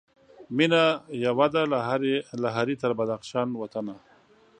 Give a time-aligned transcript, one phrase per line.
[0.57, 0.81] مېنه
[1.25, 1.63] یوه ده
[2.43, 3.95] له هري تر بدخشان وطنه